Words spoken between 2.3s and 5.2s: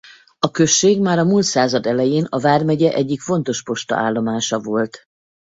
vármegye egyik fontos postaállomása volt.